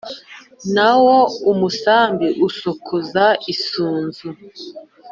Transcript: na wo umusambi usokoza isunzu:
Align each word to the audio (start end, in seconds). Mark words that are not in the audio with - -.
na 0.75 0.91
wo 1.03 1.17
umusambi 1.51 2.27
usokoza 2.47 3.25
isunzu: 3.53 4.27